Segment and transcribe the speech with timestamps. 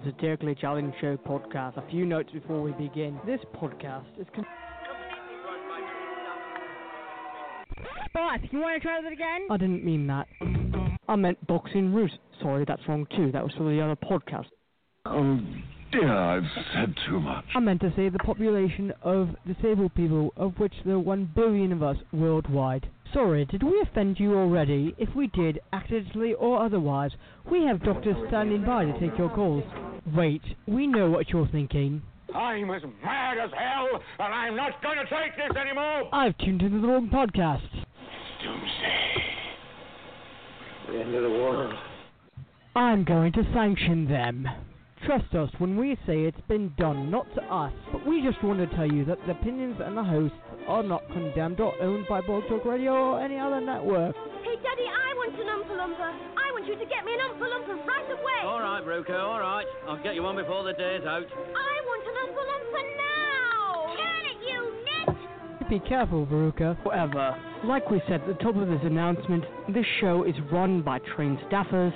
[0.00, 1.76] Welcome to the Satirically Challenged Show podcast.
[1.76, 3.18] A few notes before we begin.
[3.26, 4.26] This podcast is.
[4.34, 4.46] Con-
[8.12, 9.46] Boss, you want to try that again?
[9.50, 10.26] I didn't mean that.
[11.08, 12.10] I meant boxing root.
[12.40, 13.30] Sorry, that's wrong too.
[13.32, 14.46] That was for the other podcast.
[15.06, 15.40] Oh
[15.92, 16.44] dear, I've
[16.74, 17.44] said too much.
[17.54, 21.72] I meant to say the population of disabled people, of which there are one billion
[21.72, 22.88] of us worldwide.
[23.12, 24.94] Sorry, did we offend you already?
[24.98, 27.10] If we did, accidentally or otherwise,
[27.50, 29.64] we have doctors standing by to take your calls.
[30.14, 32.02] Wait, we know what you're thinking.
[32.34, 33.88] I'm as mad as hell,
[34.20, 36.08] and I'm not going to take this anymore.
[36.14, 37.68] I've tuned into the wrong podcast.
[38.42, 39.24] Doomsday.
[40.92, 41.74] The end of the world.
[42.76, 44.46] I'm going to sanction them.
[45.10, 47.72] Trust us when we say it's been done, not to us.
[47.90, 51.02] But we just want to tell you that the opinions and the hosts are not
[51.08, 54.14] condemned or owned by Blog Talk Radio or any other network.
[54.14, 56.14] Hey, Daddy, I want an Oompa Loompa.
[56.38, 58.40] I want you to get me an Oompa Loompa right away.
[58.44, 59.66] All right, Veruca, all right.
[59.88, 61.26] I'll get you one before the day's out.
[61.26, 63.96] I want an Oompa Loompa now.
[63.96, 64.60] Can it, you
[65.58, 65.82] nit.
[65.82, 66.78] Be careful, Veruca.
[66.84, 69.42] However, like we said at the top of this announcement,
[69.74, 71.92] this show is run by trained staffers.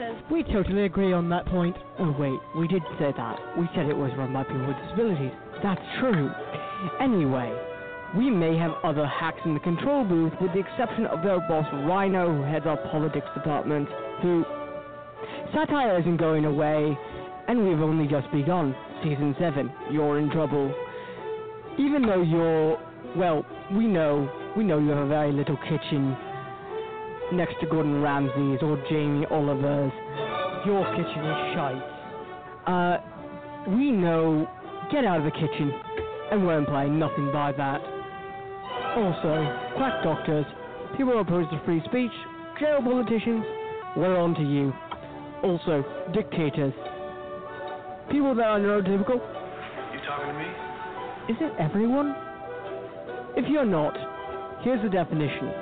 [0.00, 0.30] Bonkers.
[0.30, 1.76] We totally agree on that point.
[1.98, 3.58] Oh wait, we did say that.
[3.58, 5.32] We said it was run by people with disabilities.
[5.62, 6.30] That's true.
[7.00, 7.52] Anyway,
[8.16, 11.66] we may have other hacks in the control booth with the exception of their boss
[11.86, 13.88] Rhino who heads our politics department,
[14.22, 14.44] who
[15.52, 16.96] satire isn't going away,
[17.48, 18.74] and we've only just begun.
[19.02, 20.74] Season 7, you're in trouble.
[21.78, 22.78] Even though you're
[23.16, 26.16] well, we know we know you have a very little kitchen
[27.32, 29.92] next to Gordon Ramsay's or Jamie Oliver's.
[30.66, 31.82] Your kitchen is shite.
[32.66, 32.98] Uh,
[33.76, 34.48] we know.
[34.90, 35.72] Get out of the kitchen,
[36.32, 37.80] and we're implying nothing by that.
[38.96, 40.44] Also, quack doctors,
[40.96, 42.10] people opposed to free speech,
[42.58, 43.44] jail politicians,
[43.96, 44.72] we're on to you.
[45.44, 46.74] Also, dictators,
[48.10, 49.14] people that are neurotypical.
[49.94, 50.48] You talking to me?
[51.28, 52.16] Is it everyone?
[53.36, 53.94] If you're not,
[54.64, 55.52] here's the definition,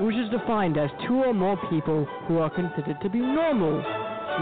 [0.00, 3.78] which is defined as two or more people who are considered to be normal.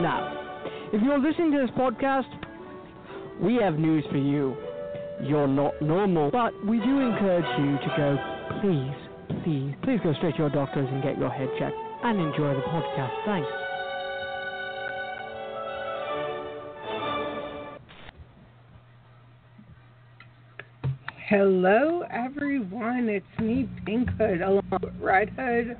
[0.00, 0.60] Now,
[0.92, 2.28] if you're listening to this podcast,
[3.40, 4.56] we have news for you.
[5.22, 8.18] You're not normal, but we do encourage you to go,
[8.60, 12.54] please, please, please go straight to your doctors and get your head checked and enjoy
[12.54, 13.24] the podcast.
[13.24, 13.65] Thanks.
[21.28, 23.08] Hello, everyone.
[23.08, 25.76] It's me, Pink Hood, along with Red Hood,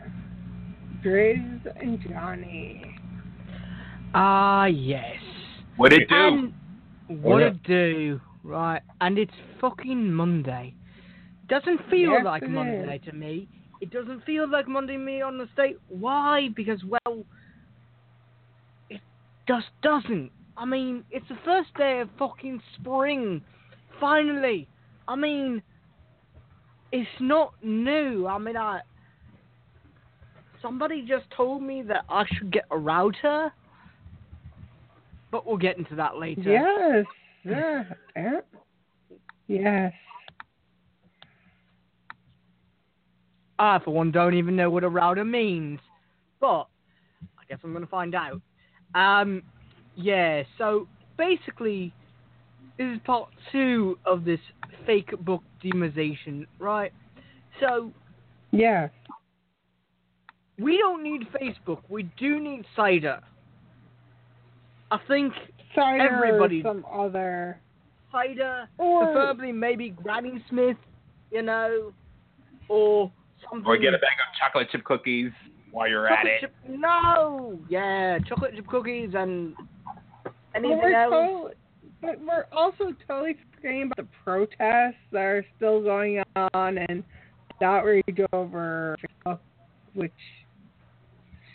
[1.05, 2.97] Drizz, and Johnny.
[4.13, 5.21] Ah, yes.
[5.77, 6.17] What it do?
[6.17, 6.53] And
[7.23, 7.47] what Yeah.
[7.51, 8.83] it do, right?
[9.01, 10.75] And it's fucking Monday.
[11.47, 13.47] Doesn't feel Yes, like it Monday to me.
[13.81, 15.77] It doesn't feel like Monday to me on the state.
[15.89, 16.49] Why?
[16.57, 17.25] Because well,
[18.91, 19.01] it
[19.47, 20.33] just doesn't.
[20.57, 23.45] I mean, it's the first day of fucking spring.
[24.01, 24.67] Finally.
[25.09, 25.63] I mean,
[26.93, 28.27] it's not new.
[28.27, 28.81] I mean, I.
[30.63, 33.53] Somebody just told me that I should get a router.
[35.31, 36.51] But we'll get into that later.
[36.51, 37.05] Yes.
[37.45, 38.41] Yeah.
[39.49, 39.93] Yes.
[43.59, 45.81] I, for one, don't even know what a router means.
[46.41, 46.67] But
[47.39, 48.41] I guess I'm going to find out.
[48.95, 49.43] Um,
[49.95, 51.93] yeah, so basically,
[52.79, 54.41] this is part two of this
[54.85, 56.93] fake book demonization, right?
[57.61, 57.93] So
[58.51, 58.89] Yeah.
[60.59, 61.83] we don't need Facebook.
[61.89, 63.21] We do need Cider.
[64.91, 65.33] I think
[65.75, 67.59] Cider Everybody- or some other.
[68.13, 70.79] Cider, Or- preferably maybe Granny Smith,
[71.31, 71.93] you know,
[72.69, 73.11] or
[73.51, 73.67] something.
[73.67, 75.33] Or get a bag of chocolate chip cookies
[75.73, 76.41] while you're at it.
[76.41, 76.55] chip.
[76.69, 79.55] No, yeah, chocolate chip cookies and
[80.25, 81.53] But anything we're, else.
[82.01, 86.23] But we're also totally forgetting about the protests that are still going
[86.55, 87.03] on and
[87.63, 88.97] outrage over
[89.95, 90.13] which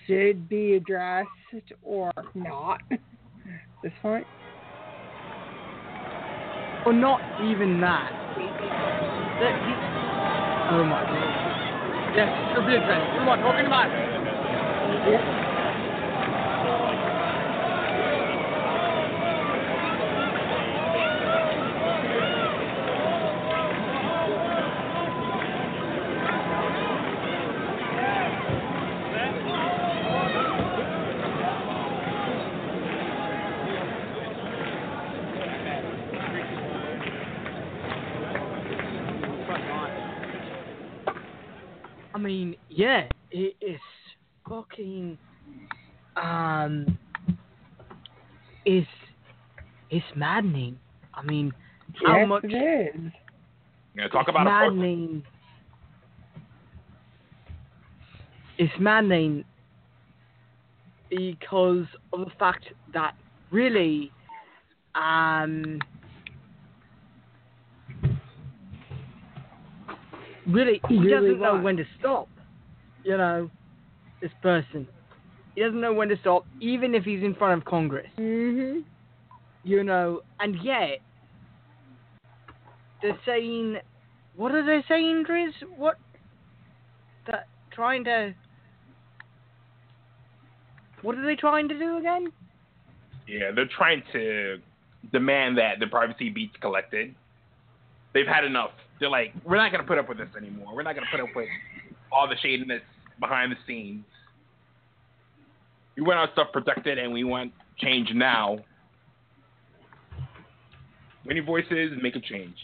[0.07, 1.27] should be addressed
[1.83, 2.99] or not at
[3.83, 4.27] this point.
[6.85, 8.11] Or not even that.
[9.39, 9.77] That he-
[10.69, 11.33] oh my god.
[12.15, 13.13] Yes, it should be addressed.
[13.13, 13.89] What am I talking about?
[42.13, 43.79] I mean, yeah, it is
[44.47, 45.17] fucking
[46.17, 46.97] um
[48.65, 48.85] is
[49.89, 50.77] it's maddening.
[51.15, 51.51] I mean,
[52.05, 53.11] how yes, much it is.
[53.95, 54.77] You know, talk it's about a person.
[54.77, 55.23] maddening.
[58.59, 59.43] It's maddening
[61.09, 63.15] because of the fact that
[63.51, 64.11] really,
[64.93, 65.79] um,
[70.47, 72.29] really he Really doesn't know when to stop.
[73.03, 73.49] You know,
[74.21, 74.87] this person,
[75.55, 78.83] he doesn't know when to stop, even if he's in front of Congress Mhm.
[79.63, 80.99] You know, and yet
[83.01, 83.77] they're saying,
[84.35, 85.51] what are they saying, Drizz?
[85.77, 85.97] What?
[87.27, 88.33] That trying to.
[91.01, 92.31] What are they trying to do again?
[93.27, 94.57] Yeah, they're trying to
[95.11, 97.15] demand that the privacy be collected.
[98.13, 98.71] They've had enough.
[98.99, 100.75] They're like, we're not going to put up with this anymore.
[100.75, 101.47] We're not going to put up with
[102.11, 102.81] all the shadiness
[103.19, 104.03] behind the scenes.
[105.95, 108.59] We want our stuff protected and we want change now.
[111.25, 112.57] Many voices make a change.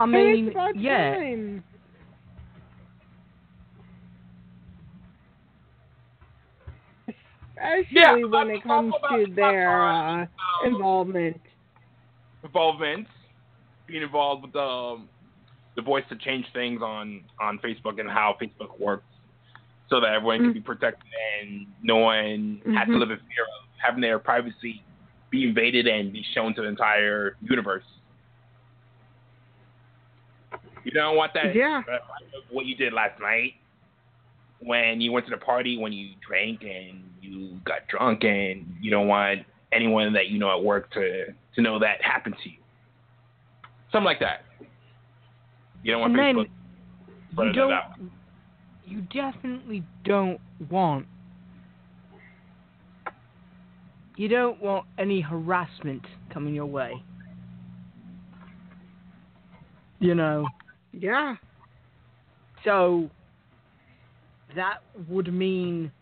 [0.00, 1.64] I mean, it's about yeah, time.
[7.56, 10.26] Especially Yeah, when I'm it comes to their uh,
[10.64, 11.40] involvement.
[12.44, 13.06] Involvement,
[13.86, 14.98] being involved with the
[15.76, 19.04] the voice to change things on on Facebook and how Facebook works,
[19.90, 21.04] so that everyone can be protected
[21.42, 23.00] and no one has to Mhm.
[23.00, 24.82] live in fear of having their privacy
[25.30, 27.84] be invaded and be shown to the entire universe.
[30.84, 31.54] You don't want that.
[31.54, 31.82] Yeah.
[32.50, 33.54] What you did last night
[34.60, 38.90] when you went to the party, when you drank and you got drunk, and you
[38.90, 39.40] don't want
[39.72, 42.56] anyone that you know at work to to know that happened to you.
[43.92, 44.44] Something like that.
[45.82, 46.46] You don't want and then you
[47.32, 47.98] spreading it out.
[47.98, 48.10] don't.
[48.86, 50.40] You definitely don't
[50.70, 51.06] want.
[54.18, 56.02] You don't want any harassment
[56.34, 56.92] coming your way.
[60.00, 60.44] You know.
[60.92, 61.36] Yeah.
[62.64, 63.08] So
[64.56, 64.78] that
[65.08, 65.92] would mean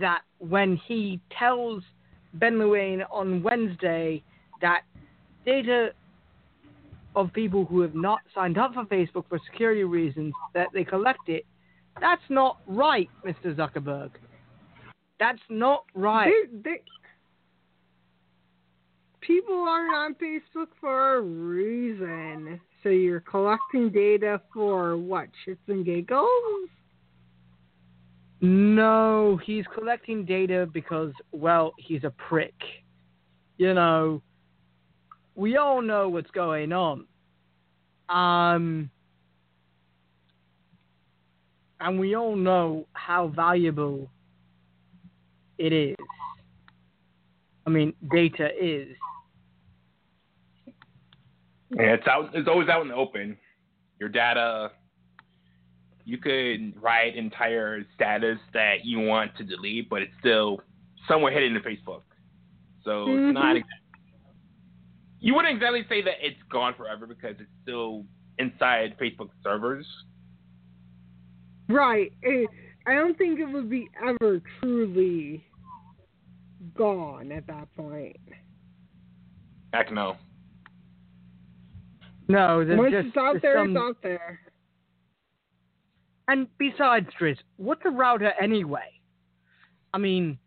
[0.00, 1.82] that when he tells
[2.32, 4.22] Ben Luján on Wednesday
[4.62, 4.84] that
[5.44, 5.90] data
[7.16, 11.28] of people who have not signed up for Facebook for security reasons that they collect
[11.28, 11.44] it,
[12.00, 13.54] that's not right, Mr.
[13.54, 14.12] Zuckerberg.
[15.20, 16.32] That's not right.
[16.50, 16.82] They, they,
[19.20, 22.60] people aren't on Facebook for a reason.
[22.82, 25.28] So you're collecting data for what?
[25.46, 26.68] Shits and giggles?
[28.40, 32.54] No, he's collecting data because, well, he's a prick.
[33.56, 34.22] You know,
[35.34, 37.06] we all know what's going on.
[38.08, 38.90] Um,
[41.80, 44.08] and we all know how valuable
[45.58, 45.96] it is.
[47.68, 48.96] I mean, data is.
[51.76, 52.30] Yeah, it's out.
[52.32, 53.36] It's always out in the open.
[54.00, 54.70] Your data.
[56.06, 60.62] You could write entire status that you want to delete, but it's still
[61.06, 62.04] somewhere hidden in Facebook.
[62.84, 63.32] So it's mm-hmm.
[63.32, 63.56] not.
[63.56, 63.74] Exactly,
[65.20, 68.06] you wouldn't exactly say that it's gone forever because it's still
[68.38, 69.84] inside Facebook servers.
[71.68, 72.14] Right.
[72.22, 72.48] It,
[72.86, 75.44] I don't think it would be ever truly
[76.74, 78.16] gone at that point.
[79.72, 80.16] Heck no.
[82.28, 84.40] No, there's Once just it's out there, some- it's out there.
[86.28, 89.00] And besides, Drizz, what's a router anyway?
[89.94, 90.38] I mean,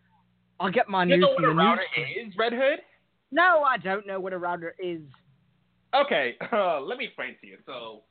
[0.59, 2.27] I'll get my You news know what from a the router news.
[2.27, 2.79] is, Red Hood?
[3.31, 5.01] No, I don't know what a router is.
[5.95, 7.57] Okay, uh, let me explain to you.
[7.65, 8.03] So,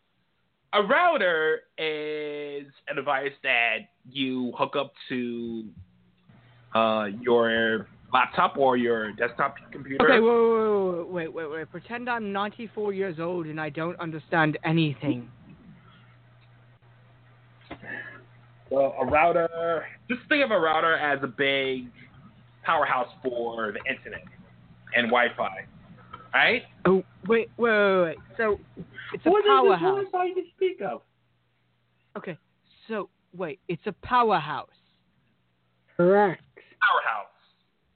[0.72, 5.64] a router is a device that you hook up to
[6.74, 10.04] uh, your laptop or your desktop computer.
[10.04, 11.70] Okay, wait, wait, wait, wait, wait.
[11.70, 15.30] Pretend I'm 94 years old and I don't understand anything.
[18.70, 19.86] Well, a router.
[20.08, 21.86] Just think of a router as a big
[22.62, 24.24] powerhouse for the internet
[24.94, 25.66] and Wi-Fi,
[26.34, 26.62] right?
[26.84, 28.16] Oh, wait, wait, wait, wait.
[28.36, 28.60] So
[29.12, 29.32] it's a powerhouse.
[29.32, 30.06] What is this powerhouse.
[30.12, 31.02] Wi-Fi you speak of?
[32.16, 32.36] Okay,
[32.88, 34.68] so wait, it's a powerhouse.
[35.96, 36.42] Correct.
[36.80, 37.29] Powerhouse.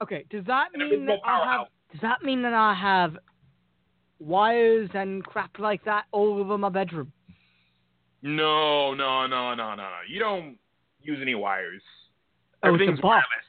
[0.01, 1.43] Okay, does that An mean that I have?
[1.45, 1.67] powerhouse.
[1.91, 3.17] Does that mean that I have
[4.19, 7.11] wires and crap like that all over my bedroom?
[8.21, 9.89] No, no, no, no, no, no.
[10.09, 10.57] You don't
[11.01, 11.81] use any wires.
[12.63, 13.03] Oh, it's Everything's box.
[13.03, 13.45] wireless.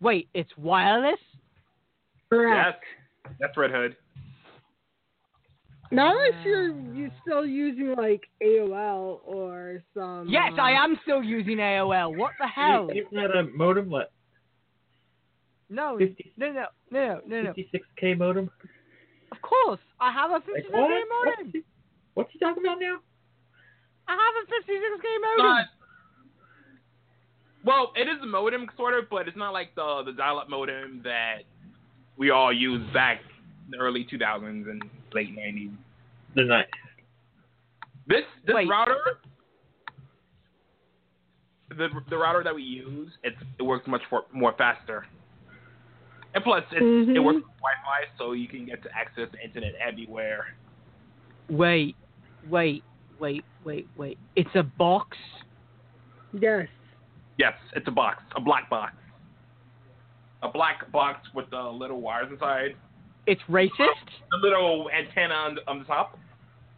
[0.00, 1.18] Wait, it's wireless?
[2.28, 2.84] Correct.
[3.24, 3.96] Yes, that's Red Hood.
[5.90, 10.28] Not unless you're you still using like AOL or some.
[10.28, 12.14] Yes, uh, I am still using AOL.
[12.16, 12.90] What the hell?
[12.90, 13.88] Isn't that a modem?
[13.88, 14.12] What?
[15.70, 17.52] No, 50, no, no, no, no, no.
[17.52, 18.50] 56k modem?
[19.32, 20.88] Of course, I have a 56k what?
[20.88, 21.04] modem.
[21.36, 21.62] What's he,
[22.14, 22.98] what's he talking about now?
[24.08, 25.66] I have a 56k Not, modem.
[27.64, 31.02] well, it is a modem sort of, but it's not like the the dial-up modem
[31.04, 31.40] that
[32.16, 33.20] we all used back
[33.66, 34.82] in the early 2000s and
[35.12, 35.72] late 90s.
[36.34, 36.66] The night.
[38.06, 38.68] This this Wait.
[38.68, 38.96] router,
[41.68, 45.06] the the router that we use, it's it works much for, more faster.
[46.34, 47.24] And plus, it's, it mm-hmm.
[47.24, 50.46] works with Wi-Fi, so you can get to access the internet everywhere.
[51.48, 51.96] Wait,
[52.50, 52.84] wait,
[53.18, 54.18] wait, wait, wait.
[54.36, 55.16] It's a box.
[56.38, 56.68] Yes.
[57.38, 58.94] Yes, it's a box, a black box,
[60.42, 62.74] a black box with the little wires inside,
[63.26, 63.70] It's racist.
[64.30, 66.18] the little antenna on the, on the top.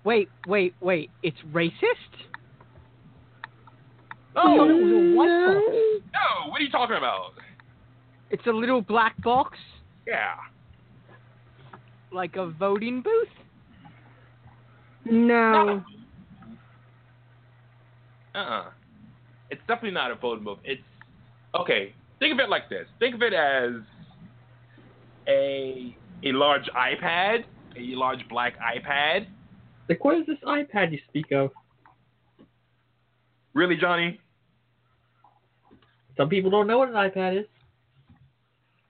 [0.04, 1.10] Wait, wait, wait.
[1.22, 1.72] It's racist.
[4.36, 6.04] Oh thought it was a white box.
[6.12, 6.50] no!
[6.50, 7.32] What are you talking about?
[8.30, 9.58] It's a little black box,
[10.06, 10.34] Yeah.
[12.12, 13.28] like a voting booth.
[15.04, 15.82] No.
[18.34, 18.70] Uh-uh.
[19.50, 20.58] It's definitely not a voting booth.
[20.64, 20.82] It's
[21.54, 21.92] okay.
[22.20, 22.86] Think of it like this.
[22.98, 23.72] Think of it as
[25.26, 27.44] a a large iPad,
[27.76, 29.26] a large black iPad.
[29.88, 31.50] Like, what is this iPad you speak of?
[33.54, 34.20] Really, Johnny?
[36.16, 37.46] Some people don't know what an iPad is.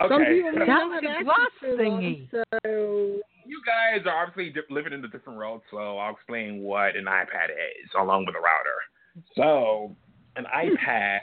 [0.09, 0.35] Some Okay.
[0.35, 3.21] people may That's not have access glass to them, thingy.
[3.47, 7.05] you guys are obviously di- living in a different world, so I'll explain what an
[7.05, 9.25] iPad is along with a router.
[9.37, 9.95] So,
[10.37, 11.21] an iPad,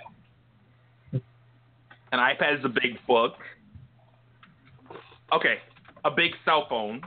[1.14, 3.34] an iPad is a big book.
[5.34, 5.58] Okay,
[6.06, 7.02] a big cell phone,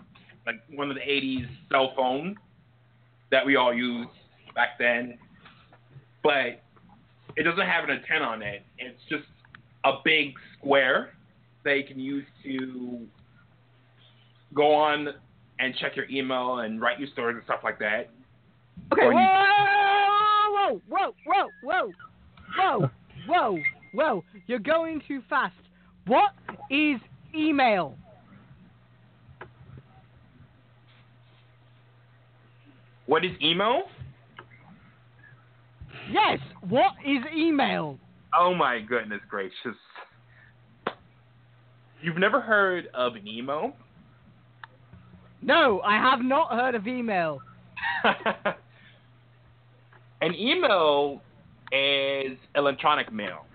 [0.47, 2.37] like one of the '80s cell phone
[3.31, 4.11] that we all used
[4.57, 5.19] back then,
[6.25, 6.63] but
[7.37, 8.65] it doesn't have an antenna on it.
[8.79, 9.25] It's just
[9.85, 11.11] a big square
[11.65, 13.07] you can use to
[14.55, 15.09] go on
[15.59, 18.11] and check your email and write you stories and stuff like that.
[18.93, 19.03] Okay.
[19.03, 19.19] Or you-
[20.53, 21.91] Whoa, whoa, whoa, whoa,
[22.57, 22.91] whoa,
[23.27, 23.59] whoa,
[23.93, 24.25] whoa!
[24.47, 25.55] You're going too fast.
[26.07, 26.31] What
[26.71, 26.99] is
[27.35, 27.97] email?
[33.07, 33.83] What is email?
[36.13, 36.39] Yes.
[36.69, 37.99] What is email?
[38.39, 39.77] Oh my goodness gracious.
[42.03, 43.75] You've never heard of an email?
[45.43, 47.41] No, I have not heard of email.
[50.21, 51.21] an email
[51.73, 53.47] is electronic mail.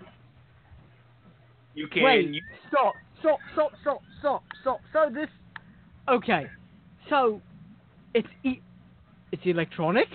[1.73, 2.29] You can Wait.
[2.33, 2.93] you- Stop.
[3.19, 3.39] Stop.
[3.53, 3.71] Stop.
[3.81, 4.01] Stop.
[4.19, 4.43] Stop.
[4.61, 4.79] Stop.
[4.93, 5.27] So this.
[6.07, 6.47] Okay.
[7.09, 7.41] So,
[8.13, 8.61] it's e-
[9.31, 10.07] it's electronic.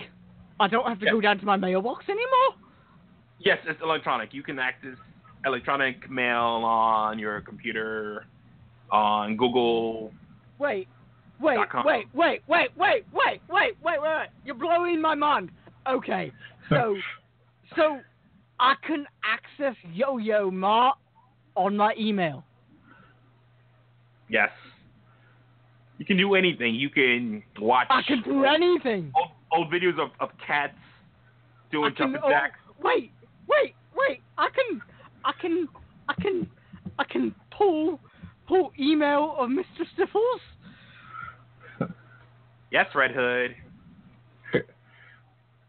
[0.59, 1.11] I don't have to Yeah.
[1.13, 2.55] go down to my mailbox anymore.
[3.39, 4.33] yes, it's electronic.
[4.33, 4.95] You can access
[5.45, 8.25] electronic mail on your computer,
[8.91, 10.11] on Google.
[10.59, 10.87] Wait,
[11.39, 14.27] wait, wait, wait, wait, wait, wait, wait, wait, wait.
[14.45, 15.51] You're blowing my mind.
[15.89, 16.31] Okay,
[16.69, 16.95] so,
[17.75, 17.99] so,
[18.59, 20.93] I can access Yo-Yo Ma
[21.55, 22.43] on my email.
[24.29, 24.49] Yes.
[25.97, 26.75] You can do anything.
[26.75, 29.11] You can watch I can do anything.
[29.15, 30.73] old, old videos of, of cats
[31.71, 32.59] doing jumping jacks.
[32.81, 33.11] wait,
[33.47, 34.21] wait, wait.
[34.37, 34.81] I can,
[35.25, 35.67] I can,
[36.09, 36.49] I can,
[36.99, 37.99] I can pull,
[38.47, 39.85] pull email of Mr.
[39.93, 40.41] Stiffles.
[42.71, 43.53] Yes, Red Hood.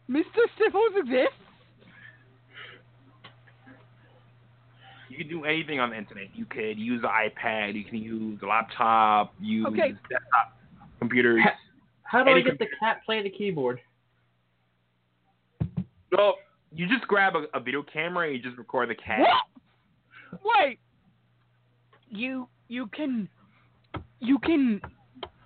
[0.09, 0.23] Mr.
[0.55, 1.35] Stiffles exists.
[5.09, 6.29] You can do anything on the internet.
[6.35, 7.75] You could use the iPad.
[7.75, 9.35] You can use a laptop.
[9.41, 9.89] You use Okay.
[10.09, 10.57] desktop
[11.01, 11.41] computers.
[12.05, 12.77] How do Any I get the computer.
[12.81, 13.81] cat playing the keyboard?
[16.17, 16.37] Well,
[16.75, 19.21] you just grab a, a video camera and you just record the cat.
[20.31, 20.43] What?
[20.61, 20.79] Wait.
[22.09, 23.29] You you can
[24.21, 24.81] you can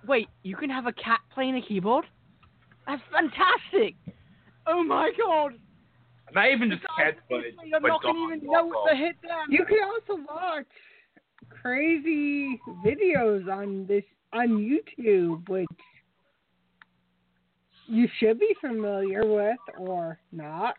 [0.07, 2.05] wait, you can have a cat playing a keyboard?
[2.85, 3.95] That's fantastic.
[4.65, 5.53] Oh my god.
[6.33, 7.37] Not even just Besides, cats, but,
[7.75, 8.67] I'm but not gonna even know also.
[8.67, 9.47] what to hit them.
[9.49, 10.65] you can also watch
[11.49, 14.03] crazy videos on this
[14.33, 15.67] on YouTube, which
[17.87, 20.75] you should be familiar with or not.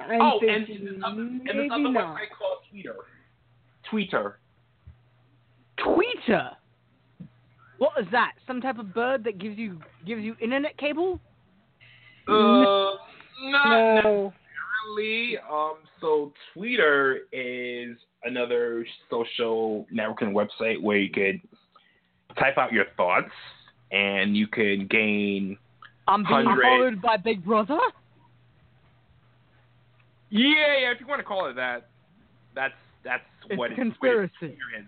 [0.00, 2.16] I'm Oh, and, thinking and, and this maybe other not.
[2.16, 2.94] website called Tweeter.
[3.90, 4.34] Tweeter.
[5.78, 6.50] Tweeter.
[7.78, 8.32] What is that?
[8.46, 11.18] Some type of bird that gives you gives you internet cable?
[12.28, 13.68] Uh, not
[14.04, 14.32] No.
[14.94, 15.38] necessarily.
[15.50, 21.40] Um, so Tweeter is another social networking website where you could
[22.38, 23.30] type out your thoughts
[23.92, 25.56] and you could gain
[26.06, 26.62] I'm being Hundred.
[26.62, 27.78] followed by Big Brother.
[30.30, 30.92] Yeah, yeah.
[30.92, 31.88] If you want to call it that,
[32.54, 34.32] that's that's what It's what a conspiracy.
[34.40, 34.86] what it is.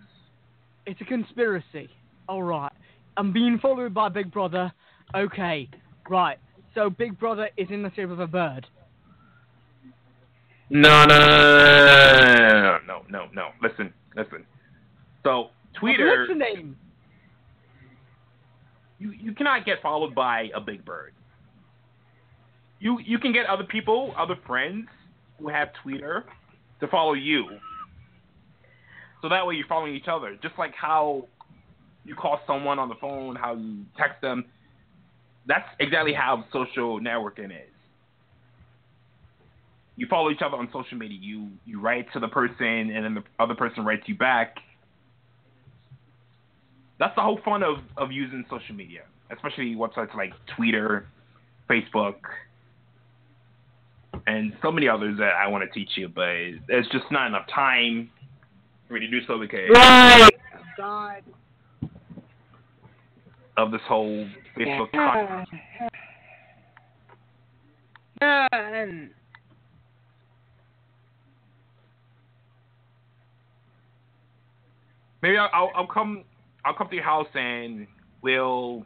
[0.85, 1.89] It's a conspiracy.
[2.27, 2.71] All right.
[3.17, 4.71] I'm being followed by Big Brother.
[5.15, 5.69] Okay.
[6.09, 6.37] Right.
[6.73, 8.65] So Big Brother is in the shape of a bird.
[10.69, 13.49] No, no, no, no, no, no.
[13.61, 14.45] Listen, listen.
[15.23, 16.77] So Twitter, I'm name?
[18.97, 21.13] you you cannot get followed by a big bird.
[22.79, 24.87] You you can get other people, other friends
[25.39, 26.25] who have Twitter
[26.79, 27.47] to follow you.
[29.21, 30.37] So that way you're following each other.
[30.41, 31.27] Just like how
[32.05, 34.45] you call someone on the phone, how you text them.
[35.47, 37.69] That's exactly how social networking is.
[39.95, 41.17] You follow each other on social media.
[41.21, 44.57] You you write to the person, and then the other person writes you back.
[46.99, 51.07] That's the whole fun of, of using social media, especially websites like Twitter,
[51.69, 52.15] Facebook,
[54.27, 56.27] and so many others that I want to teach you, but
[56.67, 58.09] there's just not enough time
[58.87, 60.29] for me to do so because Right.
[60.77, 61.23] God.
[63.57, 64.27] of this whole
[64.57, 64.87] Facebook.
[64.93, 65.45] Yeah.
[68.21, 69.09] Yeah, and
[75.21, 76.25] Maybe I'll, I'll I'll come
[76.65, 77.87] I'll come to your house and
[78.21, 78.85] we'll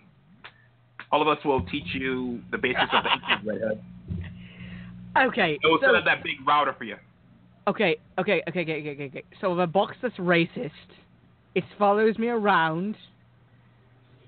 [1.11, 3.83] all of us will teach you the basics of the internet.
[5.17, 5.33] Red Hood.
[5.33, 5.59] Okay.
[5.63, 6.95] It will so- set up that big router for you.
[7.67, 9.23] Okay, okay, okay, okay, okay, okay, okay.
[9.41, 10.71] So the box that's racist,
[11.53, 12.95] it follows me around.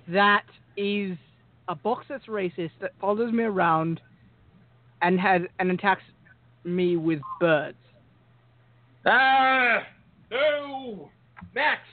[0.09, 0.43] That
[0.75, 1.17] is
[1.69, 4.01] a box that's racist that follows me around
[5.01, 6.03] and has and attacks
[6.65, 7.77] me with birds.
[9.05, 9.83] Ah,
[10.29, 11.09] no,
[11.55, 11.83] next,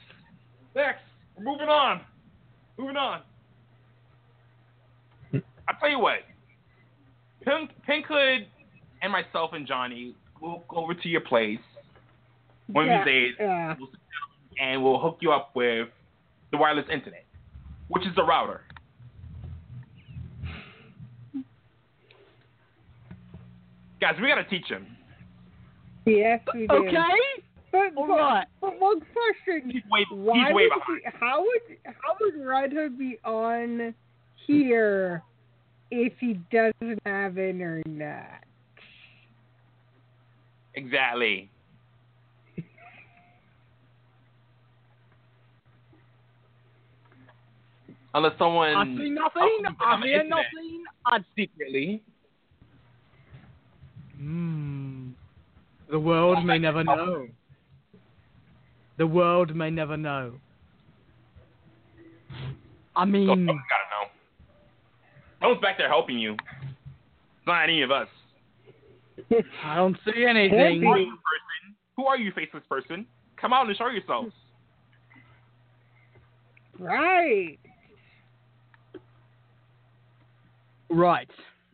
[0.75, 1.03] next.
[1.39, 2.01] We're moving on,
[2.77, 3.21] moving on.
[5.33, 6.19] I tell you what,
[7.45, 8.49] Pink, Pink Hood
[9.07, 11.61] and myself and Johnny will go over to your place
[12.67, 13.75] one yeah, of these days, yeah.
[13.79, 14.01] we'll sit
[14.59, 15.89] down and we'll hook you up with
[16.51, 17.25] the wireless internet,
[17.89, 18.63] which is the router.
[24.01, 24.87] Guys, we gotta teach him.
[26.05, 26.75] Yes, we do.
[26.75, 26.99] Okay.
[27.73, 28.47] But, All but, right.
[28.61, 31.01] but one question: He's way, Why he's way would behind.
[31.05, 33.95] he, how would how would Red Hood be on
[34.47, 35.23] here
[35.91, 38.45] if he doesn't have internet?
[40.77, 41.51] Exactly.
[48.15, 49.43] Unless someone I see nothing.
[49.43, 50.45] Oh, I on hear internet.
[50.55, 50.85] nothing.
[51.05, 52.03] I'd secretly.
[54.17, 55.11] Hmm.
[55.91, 57.29] The world may never know.
[58.97, 60.33] The world may never know.
[62.97, 64.11] I mean, someone's gotta know.
[65.41, 66.33] Someone's back there helping you.
[66.33, 68.09] It's not any of us.
[69.65, 70.83] I don't see Who are anything.
[70.83, 71.77] you, person?
[71.97, 73.07] Who are you, faceless person?
[73.41, 74.33] Come out and show yourselves.
[76.79, 77.59] Right.
[80.89, 81.31] Right,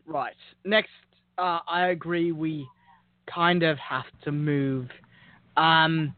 [0.07, 0.35] right.
[0.65, 0.91] Next,
[1.39, 2.33] uh, I agree.
[2.33, 2.67] We
[3.33, 4.89] kind of have to move.
[5.57, 6.15] Um,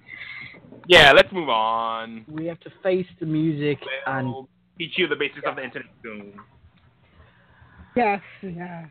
[0.87, 2.25] Yeah, let's move on.
[2.29, 5.89] we have to face the music and We'll teach you the basics of the internet
[6.03, 6.35] soon.
[7.97, 8.21] Yes.
[8.43, 8.87] Yeah.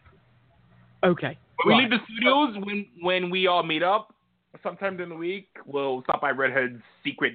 [1.03, 1.37] Okay.
[1.63, 4.13] When we leave the studios, when when we all meet up,
[4.61, 7.33] sometime during the week, we'll stop by Red Hood's secret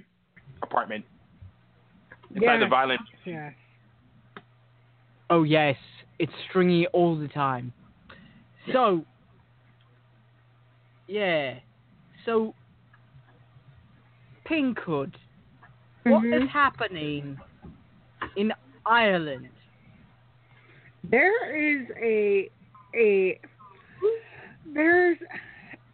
[0.63, 1.05] apartment
[2.35, 2.59] inside Yeah.
[2.59, 3.01] the violent.
[3.25, 3.51] Yeah.
[5.31, 5.77] Oh yes,
[6.19, 7.73] it's stringy all the time.
[8.73, 9.05] So,
[11.07, 11.59] yeah.
[12.25, 12.55] So,
[14.47, 15.15] Pinkhood,
[16.05, 16.43] what mm-hmm.
[16.43, 17.39] is happening
[18.37, 18.53] in
[18.85, 19.49] Ireland?
[21.11, 22.51] There is a
[22.95, 23.41] a
[24.75, 25.19] there's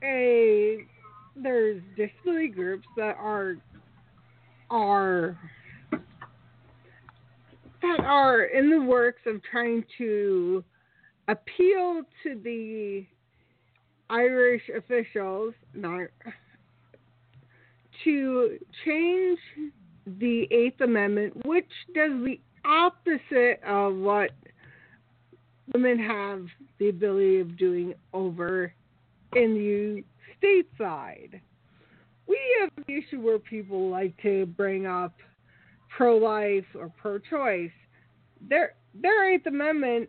[0.03, 0.87] a
[1.37, 3.57] there's disability groups that are
[4.71, 5.39] are
[7.83, 10.65] that are in the works of trying to
[11.29, 13.05] appeal to the
[14.11, 16.09] Irish officials not
[18.05, 19.39] to change
[20.07, 24.31] the Eighth Amendment, which does the opposite of what
[25.73, 26.47] women have
[26.79, 28.73] the ability of doing over
[29.35, 30.05] in the
[30.41, 31.41] stateside.
[32.27, 35.15] We have the issue where people like to bring up
[35.97, 37.71] pro life or pro choice.
[38.49, 40.09] Their, their Eighth Amendment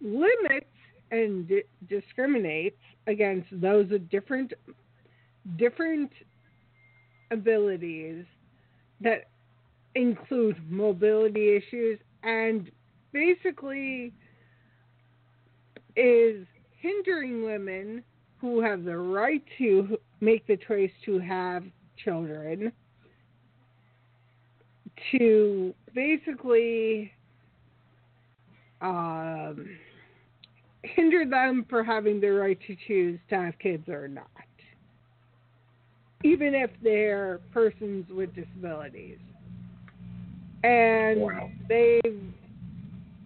[0.00, 0.66] limits
[1.10, 4.52] and di- discriminates against those with different
[5.58, 6.10] different
[7.30, 8.24] abilities
[9.00, 9.24] that
[9.94, 12.70] include mobility issues and
[13.12, 14.12] basically
[15.96, 16.46] is
[16.80, 18.02] hindering women
[18.40, 21.64] who have the right to make the choice to have
[22.02, 22.72] children
[25.10, 27.12] to basically
[28.80, 29.66] um,
[30.82, 34.28] hinder them for having the right to choose to have kids or not,
[36.22, 39.18] even if they're persons with disabilities.
[40.62, 41.50] And Wow.
[41.68, 42.22] they've,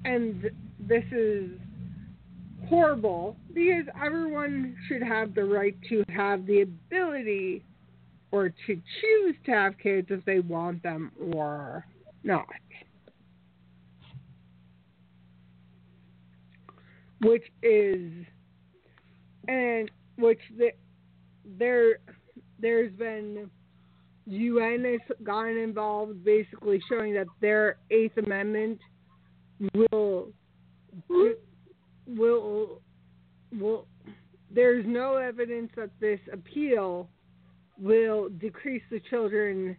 [0.05, 0.51] and
[0.81, 1.51] this is
[2.69, 7.65] horrible because everyone should have the right to have the ability
[8.31, 11.85] or to choose to have kids if they want them or
[12.23, 12.47] not.
[17.21, 18.13] Which is,
[19.49, 20.71] and which the,
[21.59, 21.99] there,
[22.61, 23.51] there's been
[24.27, 28.79] UN has gotten involved, basically showing that their Eighth Amendment
[29.75, 30.29] will
[32.17, 32.81] will
[33.59, 33.87] will.
[34.51, 37.09] There's no evidence that this appeal
[37.79, 39.77] will decrease the children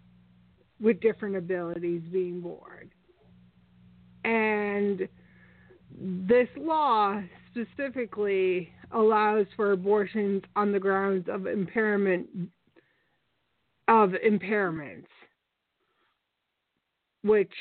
[0.79, 2.89] with different abilities being born.
[4.23, 5.07] And
[5.99, 12.27] this law specifically allows for abortions on the grounds of impairment
[13.87, 15.07] of impairments,
[17.23, 17.51] which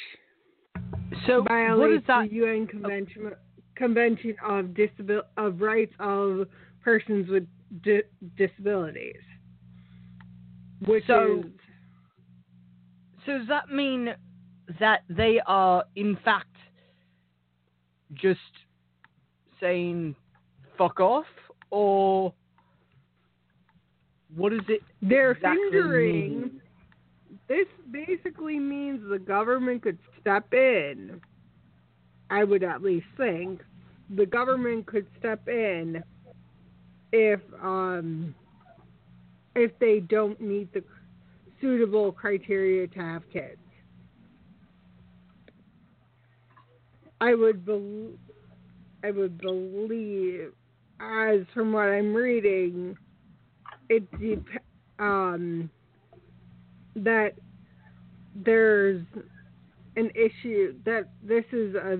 [1.26, 2.28] So violates is that?
[2.28, 3.32] the UN Convention
[3.78, 6.48] Convention of Disabil- of Rights of
[6.82, 7.46] Persons with
[7.82, 8.02] Di-
[8.36, 9.22] Disabilities,
[10.84, 11.52] which So- is
[13.24, 14.14] So does that mean
[14.80, 16.56] that they are in fact
[18.14, 18.40] just
[19.60, 20.16] saying
[20.78, 21.26] fuck off,
[21.70, 22.32] or
[24.34, 24.82] what is it?
[25.02, 26.40] they're exactly hindering.
[26.40, 26.62] mean?
[27.48, 31.20] This basically means the government could step in.
[32.30, 33.62] I would at least think
[34.10, 36.02] the government could step in
[37.12, 38.34] if um
[39.54, 40.84] if they don't meet the
[41.60, 43.58] suitable criteria to have kids.
[47.20, 48.10] I would bel
[49.04, 50.52] I would believe,
[51.00, 52.96] as from what I'm reading,
[53.88, 54.62] it dep-
[54.98, 55.70] um
[56.96, 57.34] that
[58.34, 59.02] there's
[59.98, 61.98] an issue that this is a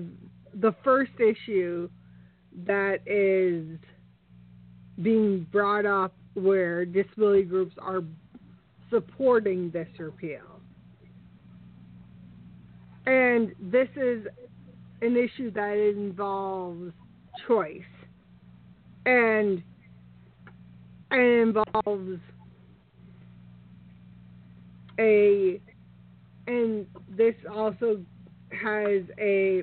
[0.53, 1.89] the first issue
[2.65, 3.77] that is
[5.01, 8.01] being brought up where disability groups are
[8.89, 10.61] supporting this repeal.
[13.05, 14.25] And this is
[15.01, 16.93] an issue that involves
[17.47, 17.81] choice.
[19.05, 19.61] And
[21.11, 22.19] it involves
[24.99, 25.61] a
[26.49, 28.01] and this also
[28.51, 29.61] has a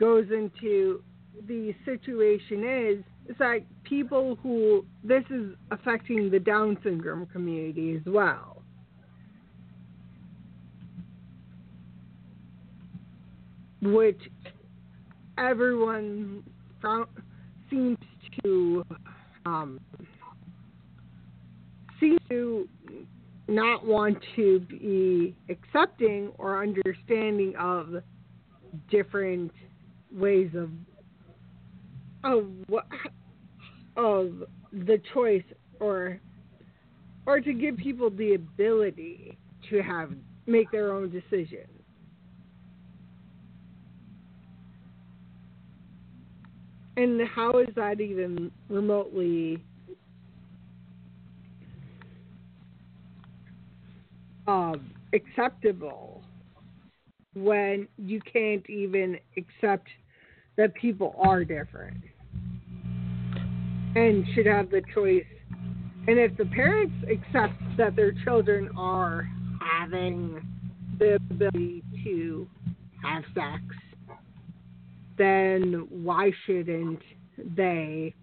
[0.00, 1.02] goes into
[1.46, 8.02] the situation is it's like people who this is affecting the Down syndrome community as
[8.06, 8.62] well.
[13.82, 14.20] Which
[15.36, 16.42] everyone
[16.80, 17.08] found,
[17.68, 17.98] seems
[18.42, 18.84] to
[19.44, 19.80] um,
[22.00, 22.68] seem to
[23.48, 28.02] not want to be accepting or understanding of
[28.90, 29.52] different
[30.12, 30.70] ways of
[32.24, 32.46] of
[33.96, 35.44] of the choice
[35.80, 36.20] or
[37.24, 39.38] or to give people the ability
[39.70, 40.12] to have
[40.46, 41.68] make their own decisions.
[46.96, 49.62] And how is that even remotely
[54.46, 56.22] um, acceptable
[57.34, 59.88] when you can't even accept
[60.56, 62.02] that people are different
[63.94, 65.24] and should have the choice.
[66.08, 69.28] And if the parents accept that their children are
[69.60, 70.40] having
[70.98, 72.46] the ability to
[73.02, 73.62] have sex,
[75.18, 77.00] then why shouldn't
[77.56, 78.14] they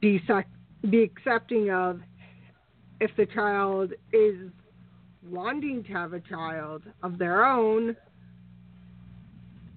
[0.00, 0.20] be
[0.88, 2.00] be accepting of
[3.00, 4.50] if the child is
[5.28, 7.96] wanting to have a child of their own,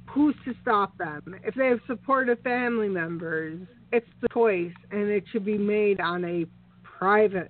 [0.09, 1.35] who's to stop them?
[1.43, 3.59] If they have supportive family members,
[3.91, 6.45] it's the choice, and it should be made on a
[6.83, 7.49] private.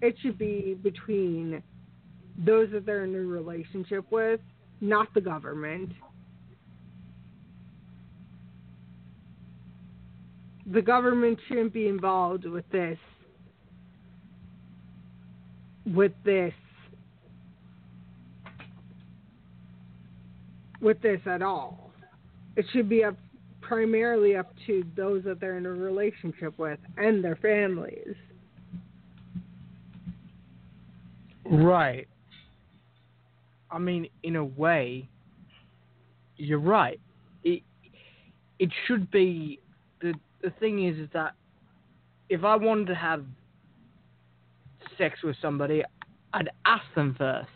[0.00, 1.62] It should be between
[2.38, 4.40] those that they're in a relationship with,
[4.80, 5.92] not the government.
[10.72, 12.98] The government shouldn't be involved with this.
[15.84, 16.54] With this
[20.82, 21.92] with this at all.
[22.56, 23.16] It should be up
[23.60, 28.14] primarily up to those that they're in a relationship with and their families.
[31.44, 32.08] Right.
[33.70, 35.08] I mean, in a way,
[36.36, 37.00] you're right.
[37.44, 37.62] It
[38.58, 39.60] it should be
[40.00, 41.34] the the thing is is that
[42.28, 43.24] if I wanted to have
[44.98, 45.82] sex with somebody,
[46.32, 47.48] I'd ask them first.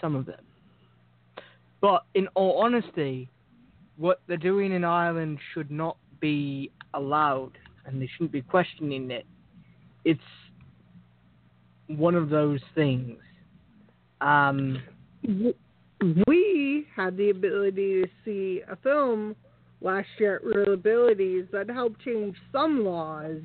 [0.00, 0.45] Some of them.
[1.86, 3.30] But in all honesty,
[3.96, 7.52] what they're doing in Ireland should not be allowed,
[7.84, 9.24] and they shouldn't be questioning it.
[10.04, 10.18] It's
[11.86, 13.20] one of those things.
[14.20, 14.82] Um,
[16.26, 19.36] We had the ability to see a film
[19.80, 23.40] last year at Real Abilities that helped change some laws.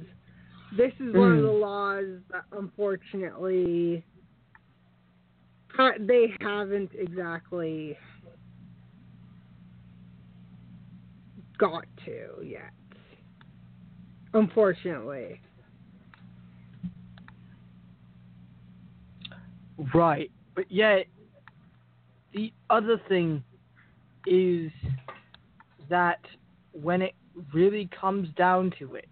[0.75, 1.43] This is one of Mm.
[1.43, 4.03] the laws that unfortunately
[5.99, 7.97] they haven't exactly
[11.61, 12.73] got to yet.
[14.33, 15.39] Unfortunately.
[19.93, 20.31] right.
[20.55, 21.05] But yet,
[22.33, 23.43] the other thing
[24.25, 24.71] is
[25.89, 26.19] that
[26.73, 27.13] when it
[27.53, 29.07] really comes down to it,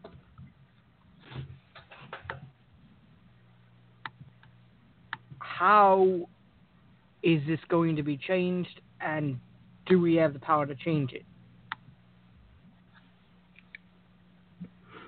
[5.39, 6.27] how
[7.23, 9.39] is this going to be changed and
[9.87, 11.23] do we have the power to change it?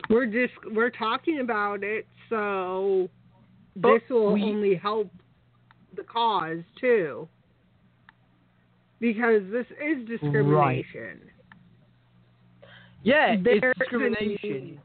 [0.09, 3.09] We're just we're talking about it, so
[3.75, 5.09] But this will we- only help
[5.95, 7.27] the cause too.
[8.99, 11.19] Because this is discrimination.
[11.21, 11.25] Right.
[13.03, 14.79] Yeah, There's it's discrimination.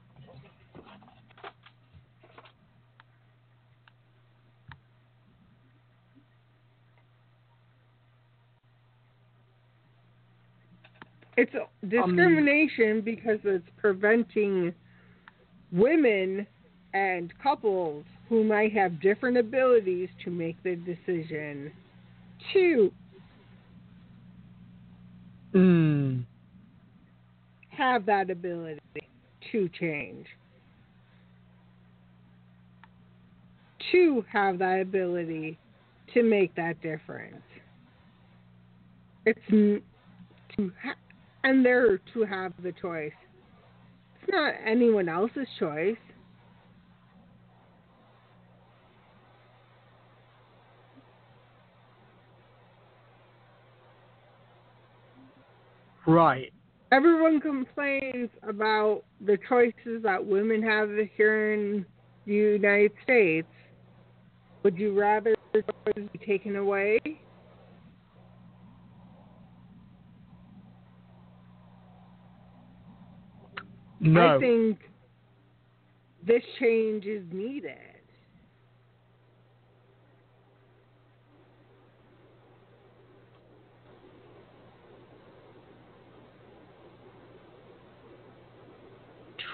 [11.37, 14.75] It's um, discrimination because it's preventing
[15.73, 16.47] women
[16.95, 21.73] and couples who might have different abilities to make the decision
[22.53, 22.93] to
[25.53, 26.25] Mm.
[27.71, 28.81] have that ability
[29.53, 30.27] to change.
[33.93, 35.59] To have that ability
[36.13, 37.43] to make that difference.
[39.25, 39.83] It's to
[40.83, 40.97] ha-
[41.45, 43.13] and they're to have the choice.
[44.29, 45.97] Not anyone else's choice.
[56.07, 56.53] Right.
[56.93, 61.85] Everyone complains about the choices that women have here in
[62.27, 63.49] the United States.
[64.63, 66.99] Would you rather the choices be taken away?
[74.07, 74.37] No.
[74.37, 74.79] I think
[76.27, 77.77] this change is needed.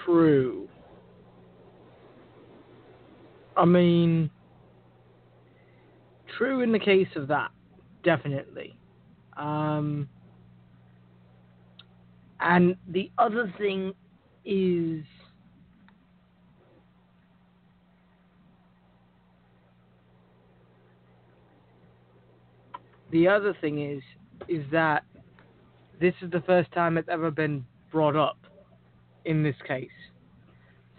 [0.05, 0.67] True.
[3.55, 4.29] I mean,
[6.37, 7.51] true in the case of that,
[8.03, 8.75] definitely.
[9.37, 10.09] Um,
[12.39, 13.93] and the other thing
[14.45, 15.03] is.
[23.11, 24.01] The other thing is,
[24.47, 25.03] is that
[26.01, 28.37] this is the first time it's ever been brought up
[29.25, 29.89] in this case.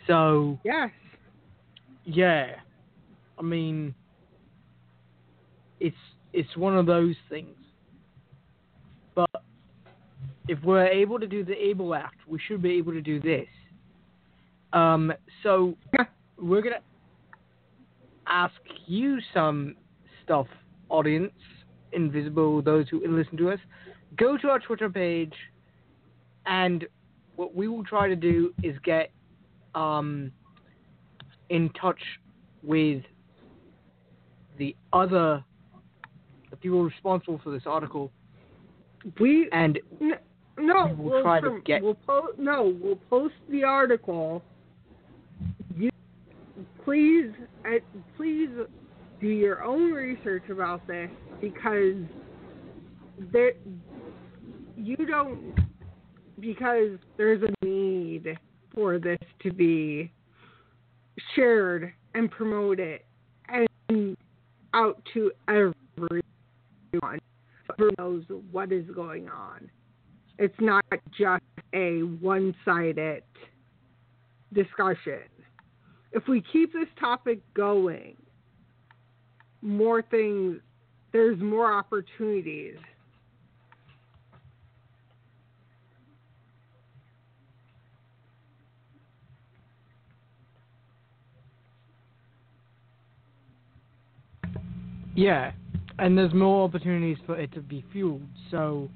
[0.07, 0.91] So, Yes.
[2.05, 2.57] yeah.
[3.37, 3.95] I mean
[5.81, 5.97] it's
[6.33, 7.57] it's one of those things.
[10.49, 13.49] If we're able to do the Able Act, we should be able to do this.
[14.73, 15.77] Um so
[16.39, 16.81] we're gonna
[18.27, 18.55] ask
[18.87, 19.77] you some
[20.23, 20.47] stuff,
[20.89, 21.33] audience,
[21.93, 23.59] invisible, those who listen to us.
[24.17, 25.35] Go to our Twitter page
[26.47, 26.87] and
[27.37, 29.11] what we will try to do is get
[29.75, 30.31] um,
[31.49, 32.01] in touch
[32.63, 33.03] with
[34.59, 35.45] the other
[36.51, 38.13] the people responsible for this article
[39.19, 40.13] We and n-
[40.59, 44.43] no, We will we'll, try to get- we'll po- no, we'll post the article.
[45.77, 45.91] You
[46.85, 47.33] please,
[47.65, 47.79] uh,
[48.17, 48.51] please
[49.21, 51.97] do your own research about this because
[53.33, 53.53] there,
[54.77, 55.55] you don't
[56.41, 58.37] because there's a need
[58.75, 60.11] for this to be
[61.35, 63.01] shared and promoted
[63.89, 64.17] and
[64.75, 67.21] out to everyone.
[67.79, 69.69] who knows what is going on.
[70.39, 70.85] It's not
[71.17, 71.43] just
[71.75, 73.23] a one sided
[74.53, 75.21] discussion.
[76.13, 78.17] If we keep this topic going,
[79.63, 80.61] more things,
[81.13, 82.77] there's more opportunities.
[95.17, 95.53] Yeah,
[96.01, 98.23] and there's more opportunities for it to be fueled.
[98.51, 98.89] So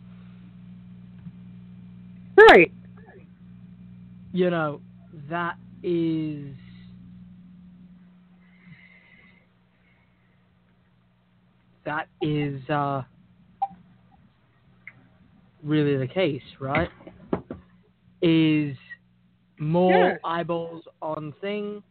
[2.48, 2.72] Right.
[4.32, 4.80] you know
[5.28, 6.54] that is
[11.84, 13.02] that is uh,
[15.62, 16.90] really the case, right?
[18.20, 18.76] Is
[19.58, 21.82] more eyeballs on thing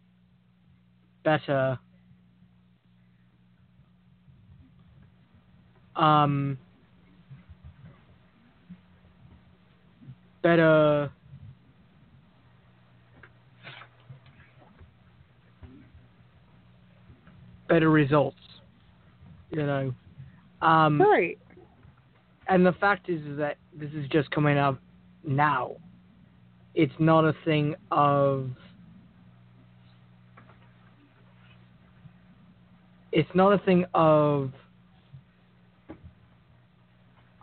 [1.23, 1.79] better
[5.95, 6.57] um
[10.41, 11.09] better
[17.67, 18.37] better results
[19.51, 19.93] you know
[20.61, 21.37] um Right.
[22.47, 24.79] and the fact is, is that this is just coming out
[25.23, 25.75] now
[26.75, 28.49] it's not a thing of
[33.11, 34.51] it's not a thing of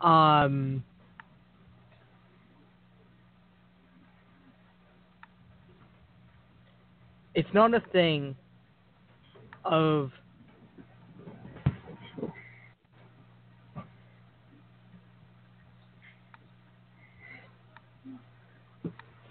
[0.01, 0.83] um
[7.35, 8.35] it's not a thing
[9.65, 10.11] of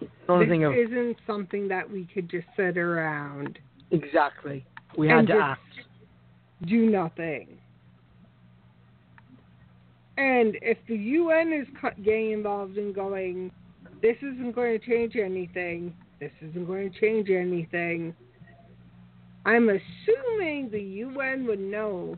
[0.01, 3.59] it's not a This thing of isn't something that we could just sit around,
[3.90, 4.64] exactly
[4.97, 5.61] we had to act
[6.67, 7.49] do nothing.
[10.17, 11.67] And if the UN is
[12.05, 13.51] getting involved in going,
[14.01, 18.14] this isn't going to change anything, this isn't going to change anything,
[19.46, 22.16] I'm assuming the UN would know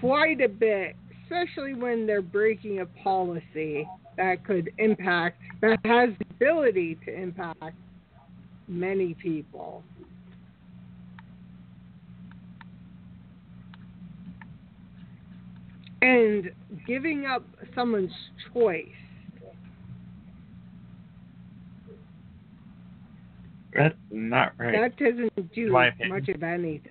[0.00, 6.26] quite a bit, especially when they're breaking a policy that could impact, that has the
[6.30, 7.74] ability to impact
[8.68, 9.82] many people.
[16.02, 16.50] And
[16.86, 17.42] giving up
[17.74, 18.12] someone's
[18.52, 18.86] choice.
[23.76, 24.72] That's not right.
[24.72, 26.90] That doesn't do much of anything.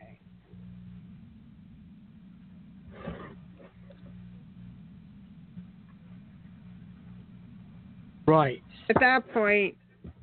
[8.28, 9.76] right At that point,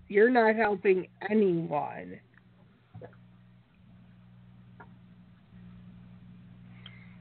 [0.09, 2.19] you're not helping anyone.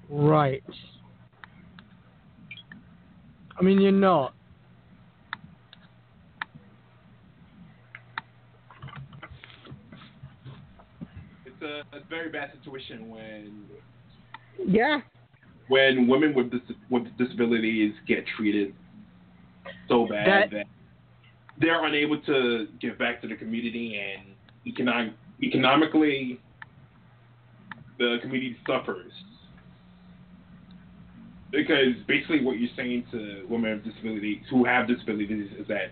[0.09, 0.63] Right.
[3.57, 4.33] I mean, you're not.
[11.61, 13.65] A, a very bad situation when
[14.67, 15.01] Yeah.
[15.67, 18.73] when women with dis- with disabilities get treated
[19.87, 20.65] so bad That- that,
[21.59, 26.39] they're unable to give back to the community and economic economically
[27.97, 29.11] the community suffers
[31.51, 35.91] because basically what you're saying to women with disabilities who have disabilities is that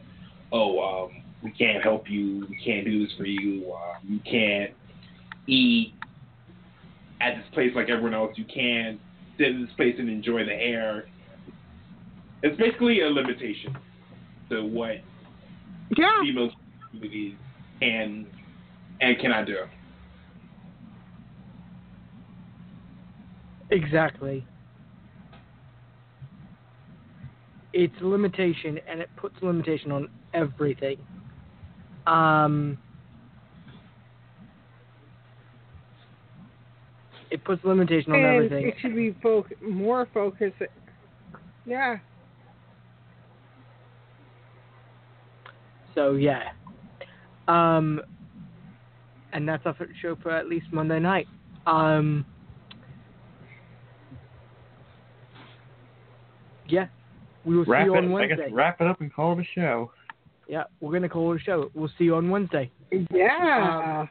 [0.52, 4.72] oh um, we can't help you we can't do this for you uh, you can't
[5.48, 5.94] eat
[7.22, 9.00] at this place like everyone else you can't
[9.38, 11.06] sit in this place and enjoy the air
[12.44, 13.76] it's basically a limitation
[14.50, 14.98] to what
[15.98, 16.22] Yeah.
[16.22, 16.52] female
[16.92, 17.36] communities
[17.82, 18.26] can
[19.02, 19.58] and cannot do
[23.72, 24.46] Exactly.
[27.72, 30.98] It's a limitation, and it puts a limitation on everything.
[32.08, 32.80] Um,
[37.32, 38.68] it puts a limitation on and everything.
[38.68, 40.56] it should be foc- more focused.
[41.66, 41.98] Yeah.
[45.96, 46.50] So yeah.
[47.48, 48.02] Um,
[49.34, 51.28] and that's our show for at least Monday night.
[51.68, 52.26] Um,
[56.68, 56.88] yeah,
[57.46, 58.54] we will Wrap see you it, on I guess Wednesday.
[58.56, 59.92] wrap it up and call it a show.
[60.48, 61.70] Yeah, we're gonna call it a show.
[61.74, 62.72] We'll see you on Wednesday.
[63.12, 64.08] Yeah.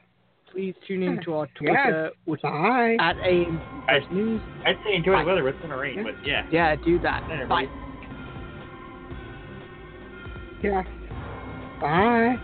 [0.53, 1.74] Please tune in to our Yes.
[1.84, 4.40] Twitter, which is at AM I- News.
[4.66, 5.20] I'd say enjoy Bye.
[5.22, 6.46] the weather, but it's gonna rain, but yeah.
[6.51, 7.22] Yeah, do that.
[7.28, 7.66] Later, Bye.
[10.62, 10.82] Yeah.
[11.80, 12.36] Bye.